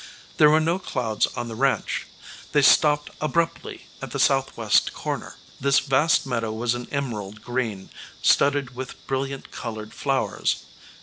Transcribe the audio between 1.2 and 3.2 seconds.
on the ranch; they stopped